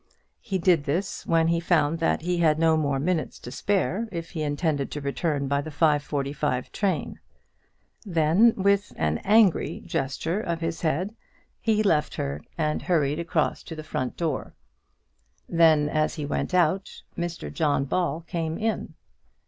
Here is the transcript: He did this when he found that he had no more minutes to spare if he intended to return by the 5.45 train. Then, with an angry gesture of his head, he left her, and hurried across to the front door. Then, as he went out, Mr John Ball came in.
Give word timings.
He 0.39 0.57
did 0.57 0.85
this 0.85 1.27
when 1.27 1.49
he 1.49 1.59
found 1.59 1.99
that 1.99 2.21
he 2.23 2.39
had 2.39 2.57
no 2.57 2.75
more 2.75 2.97
minutes 2.99 3.37
to 3.37 3.51
spare 3.51 4.09
if 4.11 4.31
he 4.31 4.41
intended 4.41 4.89
to 4.89 4.99
return 4.99 5.47
by 5.47 5.61
the 5.61 5.69
5.45 5.69 6.71
train. 6.71 7.19
Then, 8.03 8.55
with 8.57 8.93
an 8.95 9.19
angry 9.19 9.79
gesture 9.85 10.41
of 10.41 10.59
his 10.59 10.81
head, 10.81 11.15
he 11.59 11.83
left 11.83 12.15
her, 12.15 12.41
and 12.57 12.81
hurried 12.81 13.19
across 13.19 13.61
to 13.61 13.75
the 13.75 13.83
front 13.83 14.17
door. 14.17 14.55
Then, 15.47 15.87
as 15.87 16.15
he 16.15 16.25
went 16.25 16.55
out, 16.55 17.03
Mr 17.15 17.53
John 17.53 17.85
Ball 17.85 18.21
came 18.21 18.57
in. 18.57 18.95